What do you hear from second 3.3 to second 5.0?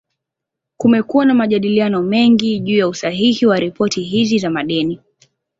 wa ripoti hizi za madeni.